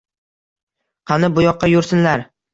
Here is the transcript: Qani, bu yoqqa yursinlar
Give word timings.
Qani, 1.11 1.31
bu 1.37 1.45
yoqqa 1.47 1.71
yursinlar 1.75 2.27